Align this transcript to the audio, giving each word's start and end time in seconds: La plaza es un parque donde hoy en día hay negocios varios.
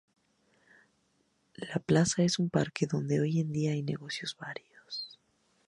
La 1.53 1.77
plaza 1.79 2.23
es 2.23 2.39
un 2.39 2.49
parque 2.49 2.87
donde 2.87 3.21
hoy 3.21 3.39
en 3.39 3.51
día 3.53 3.73
hay 3.73 3.83
negocios 3.83 4.35
varios. 4.35 5.19